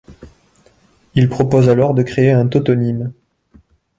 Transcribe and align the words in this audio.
Il 1.13 1.29
propose 1.29 1.69
alors 1.69 1.93
de 1.93 2.01
créer 2.01 2.31
un 2.31 2.47
tautonyme. 2.47 3.13